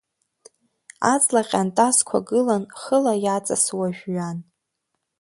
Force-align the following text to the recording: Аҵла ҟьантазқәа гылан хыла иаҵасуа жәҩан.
Аҵла 1.13 1.41
ҟьантазқәа 1.49 2.17
гылан 2.27 2.63
хыла 2.79 3.13
иаҵасуа 3.25 3.87
жәҩан. 3.95 4.37